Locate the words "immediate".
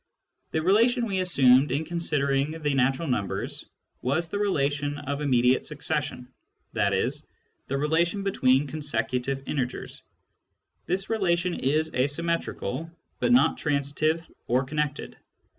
5.21-5.67